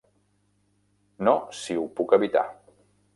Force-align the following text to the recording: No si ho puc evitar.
No 1.27 1.33
si 1.59 1.77
ho 1.83 1.83
puc 1.99 2.17
evitar. 2.19 2.47